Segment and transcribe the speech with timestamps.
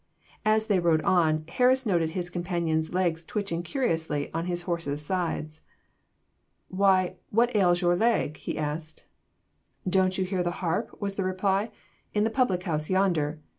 [0.43, 5.05] And, as they rode on, Harris noticed his companion's legs twitching curiously on his horse's
[5.05, 5.61] sides.
[6.69, 9.05] 'Why, what ails your leg?' he asked.
[9.87, 11.69] 'Don't you hear the harp,' was the reply,
[12.15, 13.41] 'in the public house yonder?